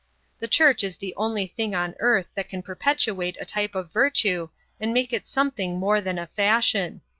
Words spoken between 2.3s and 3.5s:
that can perpetuate a